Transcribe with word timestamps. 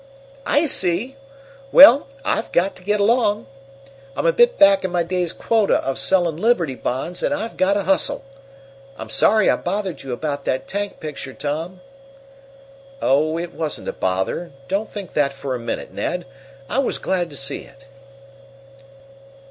"I 0.47 0.65
see! 0.65 1.15
Well, 1.71 2.07
I've 2.25 2.51
got 2.51 2.75
to 2.77 2.83
get 2.83 2.99
along. 2.99 3.45
I'm 4.17 4.25
a 4.25 4.33
bit 4.33 4.57
back 4.57 4.83
in 4.83 4.89
my 4.89 5.03
day's 5.03 5.31
quota 5.31 5.75
of 5.83 5.99
selling 5.99 6.37
Liberty 6.37 6.73
Bonds, 6.73 7.21
and 7.21 7.31
I've 7.31 7.55
got 7.55 7.75
to 7.75 7.83
hustle. 7.83 8.25
I'm 8.97 9.09
sorry 9.11 9.47
I 9.47 9.57
bothered 9.57 10.01
you 10.01 10.11
about 10.11 10.43
that 10.45 10.67
tank 10.67 10.99
picture, 10.99 11.35
Tom." 11.35 11.81
"Oh, 12.99 13.37
it 13.37 13.53
wasn't 13.53 13.89
a 13.89 13.93
bother 13.93 14.51
don't 14.67 14.89
think 14.89 15.13
that 15.13 15.33
for 15.33 15.53
a 15.53 15.59
minute, 15.59 15.93
Ned! 15.93 16.25
I 16.67 16.79
was 16.79 16.97
glad 16.97 17.29
to 17.29 17.35
see 17.37 17.59
it." 17.59 17.85